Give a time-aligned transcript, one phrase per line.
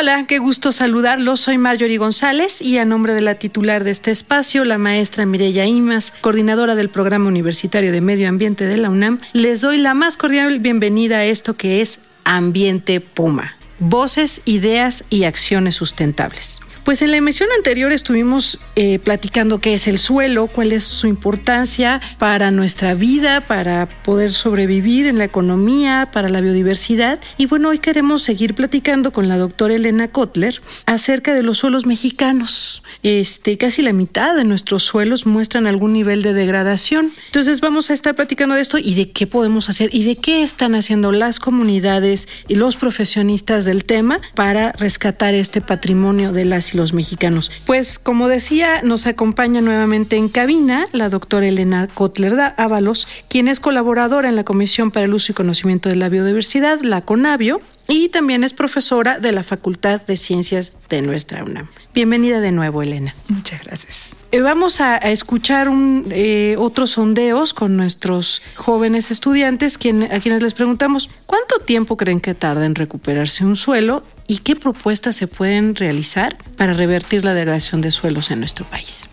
[0.00, 1.40] Hola, qué gusto saludarlos.
[1.40, 5.66] Soy Marjorie González y a nombre de la titular de este espacio, la maestra Mireya
[5.66, 10.16] Imas, coordinadora del Programa Universitario de Medio Ambiente de la UNAM, les doy la más
[10.16, 13.56] cordial bienvenida a esto que es Ambiente Puma.
[13.80, 16.60] Voces, ideas y acciones sustentables.
[16.88, 21.06] Pues en la emisión anterior estuvimos eh, platicando qué es el suelo, cuál es su
[21.06, 27.20] importancia para nuestra vida, para poder sobrevivir en la economía, para la biodiversidad.
[27.36, 31.84] Y bueno, hoy queremos seguir platicando con la doctora Elena Kotler acerca de los suelos
[31.84, 32.82] mexicanos.
[33.02, 37.12] Este, casi la mitad de nuestros suelos muestran algún nivel de degradación.
[37.26, 40.42] Entonces vamos a estar platicando de esto y de qué podemos hacer y de qué
[40.42, 46.77] están haciendo las comunidades y los profesionistas del tema para rescatar este patrimonio de las
[46.78, 47.52] los mexicanos.
[47.66, 53.60] Pues como decía, nos acompaña nuevamente en cabina la doctora Elena Kotler Ábalos, quien es
[53.60, 58.08] colaboradora en la Comisión para el Uso y Conocimiento de la Biodiversidad, la CONABIO, y
[58.10, 61.68] también es profesora de la Facultad de Ciencias de nuestra UNAM.
[61.94, 63.14] Bienvenida de nuevo, Elena.
[63.28, 64.07] Muchas gracias.
[64.30, 70.52] Eh, vamos a, escuchar un, eh, otros sondeos con nuestros jóvenes estudiantes a quienes les
[70.52, 75.74] preguntamos cuánto tiempo creen que tarda en recuperarse un suelo y qué propuestas se pueden
[75.74, 79.08] realizar para revertir la degradación de suelos en nuestro país.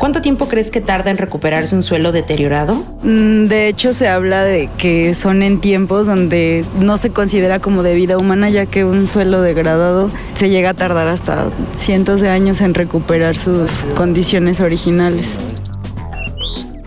[0.00, 2.72] ¿Cuánto tiempo crees que tarda en recuperarse un suelo deteriorado?
[3.02, 7.82] Mm, de hecho, se habla de que son en tiempos donde no se considera como
[7.82, 12.30] de vida humana, ya que un suelo degradado se llega a tardar hasta cientos de
[12.30, 15.32] años en recuperar sus condiciones originales.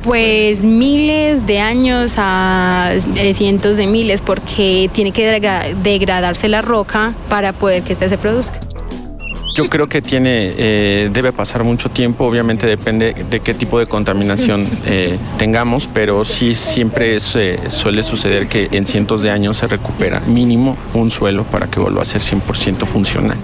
[0.02, 7.14] Pues miles de años a eh, cientos de miles, porque tiene que degradarse la roca
[7.30, 8.60] para poder que ésta se produzca.
[9.54, 13.86] Yo creo que tiene, eh, debe pasar mucho tiempo, obviamente depende de qué tipo de
[13.86, 20.22] contaminación eh, tengamos, pero sí siempre suele suceder que en cientos de años se recupera
[20.22, 23.38] mínimo un suelo para que vuelva a ser 100% funcional.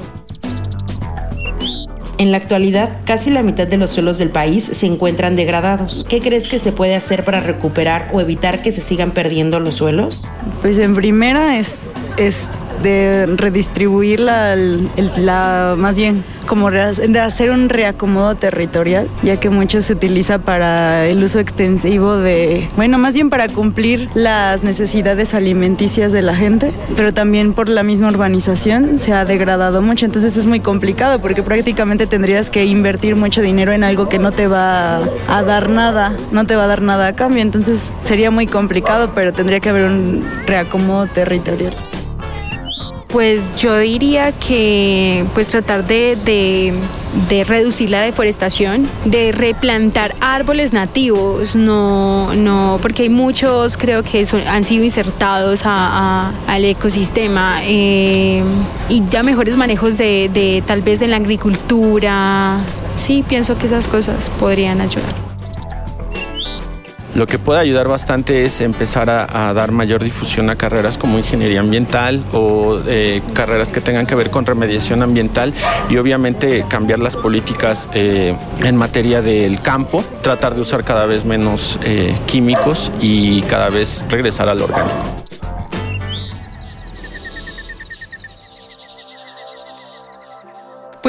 [2.18, 6.06] En la actualidad, casi la mitad de los suelos del país se encuentran degradados.
[6.10, 9.76] ¿Qué crees que se puede hacer para recuperar o evitar que se sigan perdiendo los
[9.76, 10.28] suelos?
[10.62, 11.84] Pues en primera es,
[12.18, 12.48] es
[12.82, 19.82] de redistribuir la, la, más bien como de hacer un reacomodo territorial, ya que mucho
[19.82, 26.12] se utiliza para el uso extensivo de, bueno, más bien para cumplir las necesidades alimenticias
[26.12, 30.48] de la gente, pero también por la misma urbanización se ha degradado mucho, entonces es
[30.48, 35.02] muy complicado porque prácticamente tendrías que invertir mucho dinero en algo que no te va
[35.28, 39.12] a dar nada, no te va a dar nada a cambio, entonces sería muy complicado,
[39.14, 41.76] pero tendría que haber un reacomodo territorial.
[43.10, 46.76] Pues yo diría que pues tratar de,
[47.48, 54.64] reducir la deforestación, de replantar árboles nativos, no, no, porque hay muchos creo que han
[54.64, 58.44] sido insertados al ecosistema eh,
[58.90, 62.64] y ya mejores manejos de, de tal vez de la agricultura.
[62.96, 65.29] Sí, pienso que esas cosas podrían ayudar.
[67.20, 71.60] Lo que puede ayudar bastante es empezar a, dar mayor difusión a carreras como ingeniería
[71.60, 75.54] ambiental o eh, carreras que tengan que ver con remediación ambiental
[75.90, 81.26] y obviamente cambiar las políticas eh, en materia del campo, tratar de usar cada vez
[81.26, 85.29] menos eh, químicos y cada vez regresar al orgánico.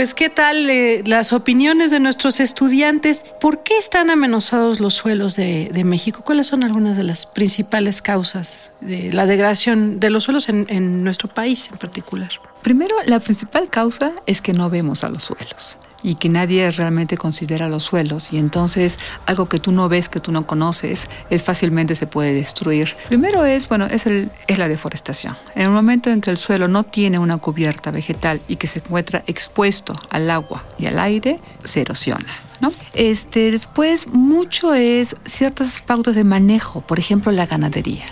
[0.00, 3.22] Pues, ¿qué tal eh, las opiniones de nuestros estudiantes?
[3.38, 6.22] ¿Por qué están amenazados los suelos de, México?
[6.24, 11.28] ¿Cuáles son algunas de las principales causas de la degradación de los suelos en nuestro
[11.28, 12.30] país en particular?
[12.62, 17.16] Primero, la principal causa es que no vemos a los suelos y que nadie realmente
[17.16, 21.42] considera los suelos y entonces algo que tú no ves, que tú no conoces, es
[21.42, 22.94] fácilmente se puede destruir.
[23.08, 25.36] Primero es, bueno, es, el, es la deforestación.
[25.54, 28.80] En el momento en que el suelo no tiene una cubierta vegetal y que se
[28.80, 32.49] encuentra expuesto al agua y al aire, se erosiona.
[32.60, 32.72] ¿No?
[32.94, 38.04] Este, después, mucho es ciertas pautas de manejo, por ejemplo, la ganadería.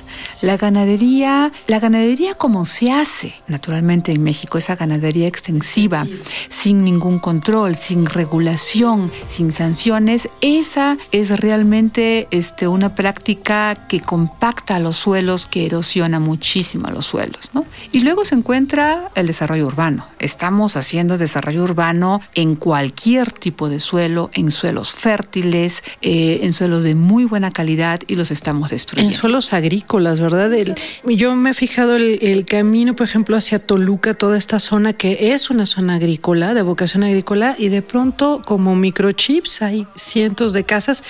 [0.43, 6.07] La ganadería, la ganadería como se hace naturalmente en México, esa ganadería extensiva,
[6.49, 14.79] sin ningún control, sin regulación, sin sanciones, esa es realmente este, una práctica que compacta
[14.79, 17.51] los suelos, que erosiona muchísimo los suelos.
[17.53, 17.65] ¿no?
[17.93, 20.05] Y luego se encuentra el desarrollo urbano.
[20.19, 26.85] Estamos haciendo desarrollo urbano en cualquier tipo de suelo, en suelos fértiles, eh, en suelos
[26.85, 29.13] de muy buena calidad y los estamos destruyendo.
[29.13, 30.53] En suelos agrícolas, ¿verdad?
[30.55, 30.75] El,
[31.05, 35.33] yo me he fijado el, el, camino, por ejemplo, hacia Toluca, toda esta zona que
[35.33, 40.65] es una zona agrícola, de vocación agrícola, y de pronto como microchips hay cientos de
[40.65, 41.03] casas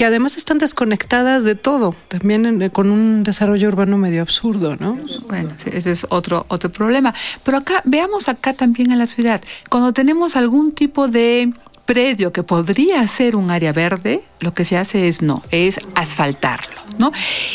[0.00, 4.96] que además están desconectadas de todo, también en, con un desarrollo urbano medio absurdo, ¿no?
[5.28, 7.12] Bueno, ese es otro, otro problema.
[7.44, 11.52] Pero acá, veamos acá también en la ciudad, cuando tenemos algún tipo de
[11.90, 16.80] predio que podría ser un área verde, lo que se hace es no, es asfaltarlo,
[16.98, 17.10] ¿no?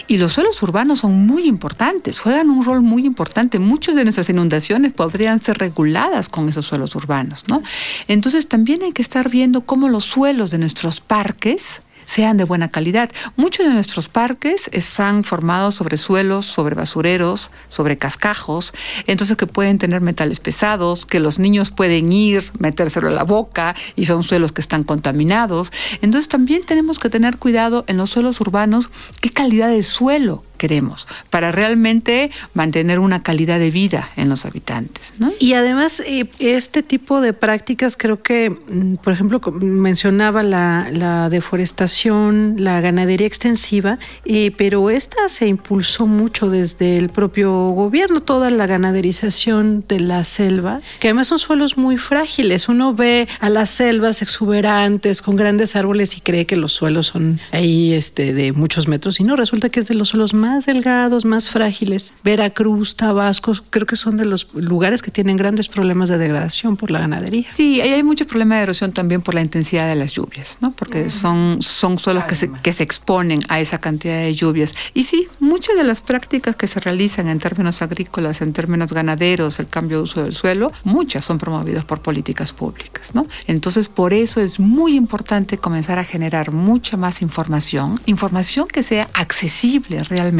[0.07, 3.59] Y los suelos urbanos son muy importantes, juegan un rol muy importante.
[3.59, 7.63] Muchas de nuestras inundaciones podrían ser reguladas con esos suelos urbanos, ¿no?
[8.09, 12.69] Entonces también hay que estar viendo cómo los suelos de nuestros parques sean de buena
[12.69, 13.11] calidad.
[13.35, 18.73] Muchos de nuestros parques están formados sobre suelos, sobre basureros, sobre cascajos,
[19.07, 23.75] entonces que pueden tener metales pesados, que los niños pueden ir, metérselo a la boca
[23.95, 25.71] y son suelos que están contaminados.
[26.01, 28.89] Entonces también tenemos que tener cuidado en los suelos urbanos
[29.21, 35.13] qué calidad de suelo queremos para realmente mantener una calidad de vida en los habitantes.
[35.19, 35.31] ¿no?
[35.39, 42.55] Y además, eh, este tipo de prácticas creo que, mm, por ejemplo, mencionaba la, deforestación,
[42.59, 48.65] la ganadería extensiva, eh, pero esta se impulsó mucho desde el propio gobierno, toda la
[48.67, 52.69] ganaderización de la selva, que además son suelos muy frágiles.
[52.69, 57.39] Uno ve a las selvas exuberantes con grandes árboles y cree que los suelos son
[57.51, 60.67] ahí este, de muchos metros y no, resulta que es de los suelos más más
[60.67, 62.13] delgados, más frágiles.
[62.23, 66.91] Veracruz, Tabasco, creo que son de los lugares que tienen grandes problemas de degradación por
[66.91, 67.45] la ganadería.
[67.51, 70.71] Sí, hay mucho problema de erosión también por la intensidad de las lluvias, ¿no?
[70.71, 74.73] Porque son, son suelos que se, que se exponen a esa cantidad de lluvias.
[74.93, 79.59] Y sí, muchas de las prácticas que se realizan en términos agrícolas, en términos ganaderos,
[79.59, 83.25] el cambio de uso del suelo, muchas son promovidas por políticas públicas, ¿no?
[83.47, 89.09] Entonces, por eso es muy importante comenzar a generar mucha más información, información que sea
[89.13, 90.34] accesible realmente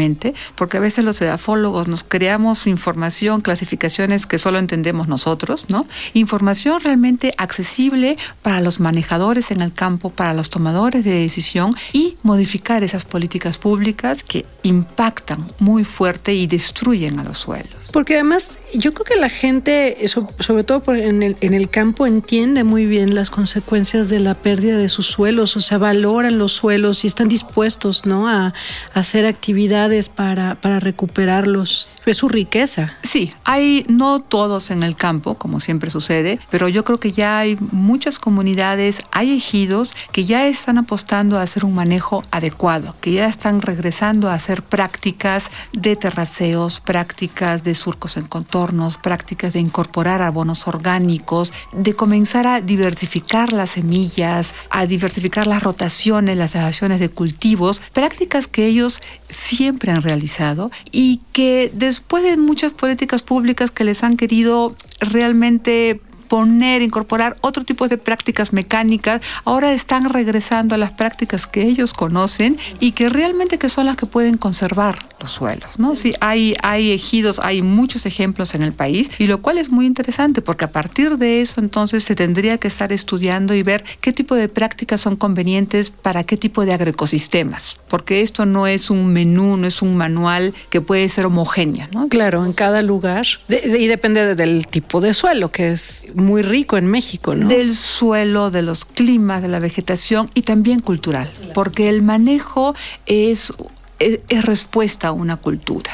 [0.56, 5.86] porque a veces los edafólogos nos creamos información, clasificaciones que solo entendemos nosotros, ¿no?
[6.14, 12.18] Información realmente accesible para los manejadores en el campo, para los tomadores de decisión y
[12.24, 17.85] modificar esas políticas públicas que impactan muy fuerte y destruyen a los suelos.
[17.92, 19.98] Porque además yo creo que la gente,
[20.40, 24.78] sobre todo en el, en el campo, entiende muy bien las consecuencias de la pérdida
[24.78, 28.28] de sus suelos, o sea, valoran los suelos y están dispuestos ¿no?
[28.28, 28.54] a, a
[29.00, 31.88] hacer actividades para, para recuperarlos.
[32.06, 32.94] Es su riqueza.
[33.04, 37.40] Sí, hay no todos en el campo, como siempre sucede, pero yo creo que ya
[37.40, 43.12] hay muchas comunidades, hay ejidos que ya están apostando a hacer un manejo adecuado, que
[43.12, 49.60] ya están regresando a hacer prácticas de terraceos, prácticas de surcos en contornos, prácticas de
[49.60, 57.00] incorporar abonos orgánicos, de comenzar a diversificar las semillas, a diversificar las rotaciones, las asociaciones
[57.00, 59.00] de cultivos, prácticas que ellos
[59.30, 66.02] siempre han realizado y que después de muchas políticas públicas que les han querido realmente
[66.28, 71.94] poner, incorporar otro tipo de prácticas mecánicas, ahora están regresando a las prácticas que ellos
[71.94, 75.96] conocen y que realmente que son las que pueden conservar los suelos, ¿no?
[75.96, 79.86] Sí, hay, hay ejidos, hay muchos ejemplos en el país y lo cual es muy
[79.86, 84.12] interesante porque a partir de eso entonces se tendría que estar estudiando y ver qué
[84.12, 89.08] tipo de prácticas son convenientes para qué tipo de agroecosistemas, porque esto no es un
[89.08, 92.08] menú, no es un manual que puede ser homogéneo, ¿no?
[92.10, 96.88] Claro, en cada lugar y depende del tipo de suelo, que es muy rico en
[96.88, 97.48] México, ¿no?
[97.48, 103.54] Del suelo, de los climas, de la vegetación y también cultural, porque el manejo es,
[104.00, 105.92] es, es respuesta a una cultura.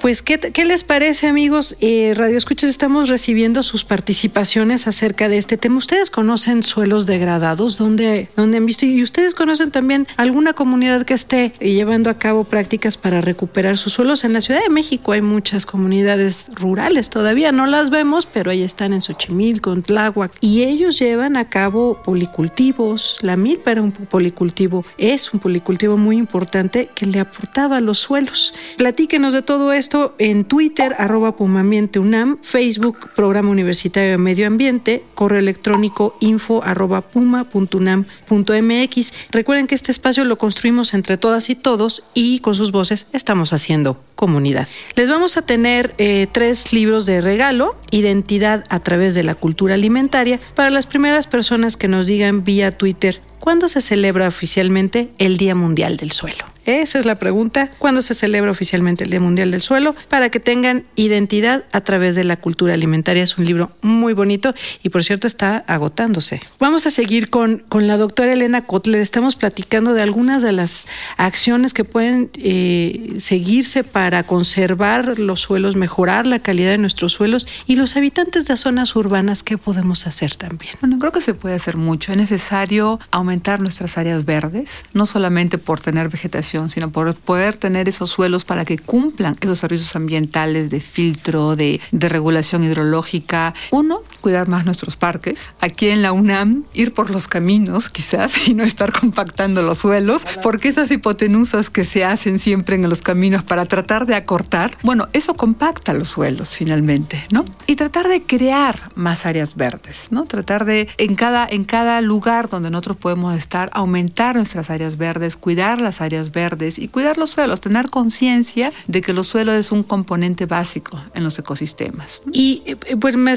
[0.00, 1.76] Pues, ¿qué, ¿qué, les parece, amigos?
[1.82, 5.76] Eh, Radio Escuchas, estamos recibiendo sus participaciones acerca de este tema.
[5.76, 7.76] ¿Ustedes conocen suelos degradados?
[7.76, 8.86] ¿Dónde, dónde han visto?
[8.86, 13.92] ¿Y ustedes conocen también alguna comunidad que esté llevando a cabo prácticas para recuperar sus
[13.92, 14.24] suelos?
[14.24, 18.62] En la Ciudad de México hay muchas comunidades rurales todavía, no las vemos, pero ahí
[18.62, 23.18] están en Xochimilco, en Tláhuac, y ellos llevan a cabo policultivos.
[23.20, 28.54] La milpa era un policultivo, es un policultivo muy importante que le aportaba los suelos.
[28.78, 35.02] Platíquenos de todo esto en Twitter, arroba Pumambiente UNAM, Facebook, Programa Universitario de Medio Ambiente,
[35.14, 39.12] correo electrónico info arroba puma.unam.mx.
[39.30, 43.52] Recuerden que este espacio lo construimos entre todas y todos y con sus voces estamos
[43.52, 44.68] haciendo comunidad.
[44.96, 49.76] Les vamos a tener eh, tres libros de regalo, Identidad a través de la cultura
[49.76, 55.38] alimentaria, para las primeras personas que nos digan vía Twitter ¿Cuándo se celebra oficialmente el
[55.38, 56.44] Día Mundial del Suelo?
[56.66, 57.70] Esa es la pregunta.
[57.78, 59.94] ¿Cuándo se celebra oficialmente el Día Mundial del Suelo?
[60.10, 63.22] Para que tengan identidad a través de la cultura alimentaria.
[63.22, 66.42] Es un libro muy bonito y por cierto está agotándose.
[66.58, 69.00] Vamos a seguir con, con la doctora Elena Kotler.
[69.00, 70.86] Estamos platicando de algunas de las
[71.16, 77.46] acciones que pueden eh, seguirse para conservar los suelos, mejorar la calidad de nuestros suelos
[77.66, 80.74] y los habitantes de zonas urbanas, ¿qué podemos hacer también?
[80.80, 82.12] Bueno, creo que se puede hacer mucho.
[82.12, 87.88] Es necesario aumentar nuestras áreas verdes, no solamente por tener vegetación, sino por poder tener
[87.88, 93.54] esos suelos para que cumplan esos servicios ambientales de filtro, de, de regulación hidrológica.
[93.70, 95.52] Uno, cuidar más nuestros parques.
[95.60, 100.22] Aquí en la UNAM, ir por los caminos quizás y no estar compactando los suelos,
[100.42, 105.08] porque esas hipotenusas que se hacen siempre en los caminos para tratar de acortar, bueno,
[105.12, 107.44] eso compacta los suelos finalmente, ¿no?
[107.66, 110.24] Y tratar de crear más áreas verdes, ¿no?
[110.24, 115.36] Tratar de en cada, en cada lugar donde nosotros podemos estar, aumentar nuestras áreas verdes,
[115.36, 119.72] cuidar las áreas verdes y cuidar los suelos, tener conciencia de que los suelos es
[119.72, 122.22] un componente básico en los ecosistemas.
[122.32, 123.32] Y eh, pues me,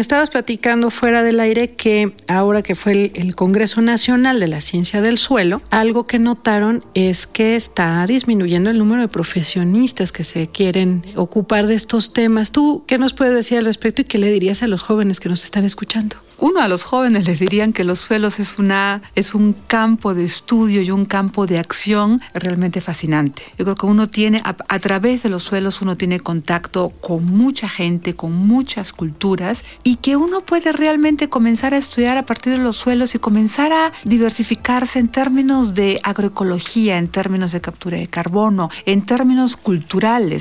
[0.00, 4.60] estabas platicando fuera del aire que ahora que fue el, el Congreso Nacional de la
[4.60, 10.24] Ciencia del Suelo, algo que notaron es que está disminuyendo el número de profesionistas que
[10.24, 12.52] se quieren ocupar de estos temas.
[12.52, 15.28] ¿Tú qué nos puedes decir al respecto y qué le dirías a los jóvenes que
[15.28, 16.16] nos están escuchando?
[16.40, 20.22] Uno, a los jóvenes les dirían que los suelos es, una, es un campo de
[20.22, 23.42] estudio y un campo de acción realmente fascinante.
[23.58, 27.24] Yo creo que uno tiene, a, a, través de los suelos, uno tiene contacto con
[27.24, 32.52] mucha gente, con muchas culturas, y que uno puede realmente comenzar a estudiar a partir
[32.52, 37.98] de los suelos y comenzar a diversificarse en términos de agroecología, en términos de captura
[37.98, 39.97] de carbono, en términos culturales.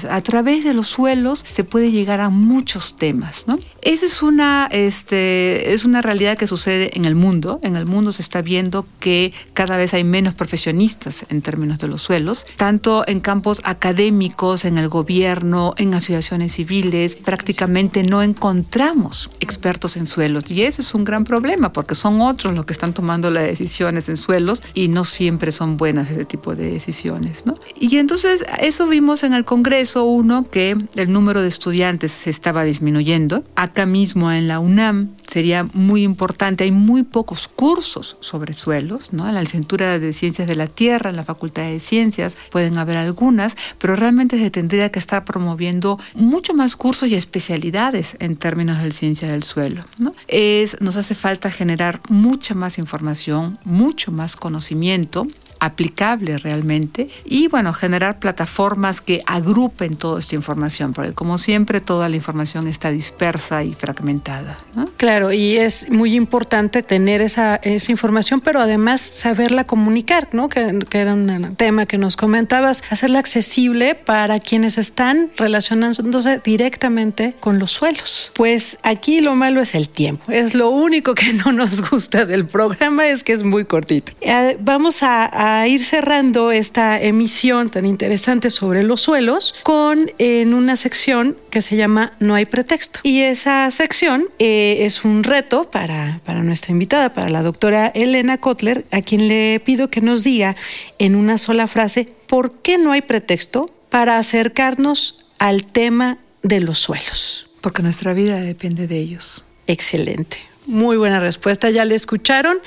[0.09, 3.59] A través de los suelos se puede llegar a muchos temas, ¿no?
[3.87, 7.61] Esa es una, este, es una realidad que sucede en el mundo.
[7.63, 11.87] En el mundo se está viendo que cada vez hay menos profesionistas en términos de
[11.87, 17.15] los suelos, tanto en campos académicos, en el gobierno, en asociaciones civiles.
[17.15, 22.53] Prácticamente no encontramos expertos en suelos y ese es un gran problema porque son otros
[22.55, 26.57] los que están tomando las decisiones en suelos y no siempre son buenas ese tipo
[26.57, 27.45] de decisiones.
[27.45, 27.55] ¿no?
[27.79, 32.65] Y entonces eso vimos en el Congreso, uno, que el número de estudiantes se estaba
[32.65, 33.45] disminuyendo.
[33.77, 36.63] Acá mismo en la UNAM sería muy importante.
[36.63, 39.29] Hay muy pocos cursos sobre suelos, ¿no?
[39.29, 42.97] En la licenciatura de Ciencias de la Tierra, en la Facultad de Ciencias, pueden haber
[42.97, 48.81] algunas, pero realmente se tendría que estar promoviendo mucho más cursos y especialidades en términos
[48.81, 49.83] de ciencia del suelo.
[50.27, 55.27] Es, nos hace falta generar mucha más información, mucho más conocimiento
[55.59, 62.09] aplicable realmente y bueno, generar plataformas que agrupen toda esta información, porque como siempre toda
[62.09, 64.57] la información está dispersa y fragmentada.
[64.97, 70.49] Claro, y es muy importante tener esa, esa información, pero además saberla comunicar, ¿no?
[70.49, 77.35] Que, que, era un tema que nos comentabas, hacerla accesible para quienes están relacionándose directamente
[77.39, 78.31] con los suelos.
[78.35, 82.45] Pues aquí lo malo es el tiempo, es lo único que no nos gusta del
[82.45, 84.13] programa, es que es muy cortito.
[84.21, 90.53] Eh, vamos a a ir cerrando esta emisión tan interesante sobre los suelos con en
[90.53, 92.99] una sección que se llama No hay pretexto.
[93.03, 98.37] Y esa sección eh, es un reto para, para nuestra invitada, para la doctora Elena
[98.37, 100.55] Kotler, a quien le pido que nos diga
[100.99, 106.79] en una sola frase por qué no hay pretexto para acercarnos al tema de los
[106.79, 107.49] suelos.
[107.61, 109.45] Porque nuestra vida depende de ellos.
[109.67, 110.46] Excelente.
[110.67, 112.57] Muy buena respuesta, ya le escucharon.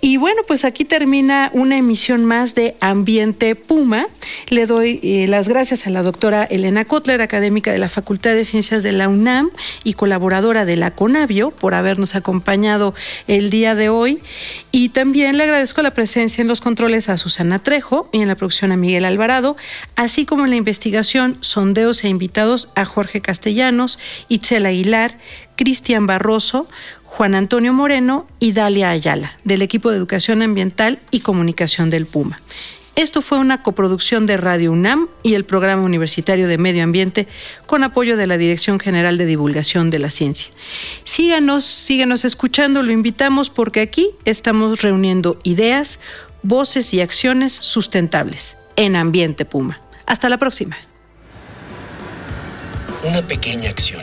[0.00, 4.08] Y bueno, pues aquí termina una emisión más de Ambiente Puma.
[4.48, 8.44] Le doy eh, las gracias a la doctora Elena Kotler, académica de la Facultad de
[8.44, 9.50] Ciencias de la UNAM
[9.84, 12.92] y colaboradora de la CONAVIO, por habernos acompañado
[13.28, 14.18] el día de hoy.
[14.72, 18.34] Y también le agradezco la presencia en los controles a Susana Trejo y en la
[18.34, 19.56] producción a Miguel Alvarado,
[19.94, 25.16] así como en la investigación, sondeos e invitados a Jorge Castellanos, Itzel Aguilar,
[25.58, 26.68] Cristian Barroso,
[27.08, 32.40] Juan Antonio Moreno y Dalia Ayala, del equipo de Educación Ambiental y Comunicación del Puma.
[32.94, 37.26] Esto fue una coproducción de Radio UNAM y el Programa Universitario de Medio Ambiente
[37.66, 40.52] con apoyo de la Dirección General de Divulgación de la Ciencia.
[41.02, 46.00] Síganos, síganos escuchando, lo invitamos porque aquí estamos reuniendo ideas,
[46.42, 49.80] voces y acciones sustentables en Ambiente Puma.
[50.06, 50.76] Hasta la próxima.
[53.04, 54.02] Una pequeña acción.